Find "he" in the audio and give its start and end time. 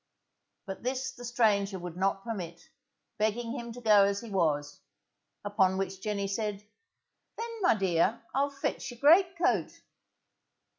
4.21-4.31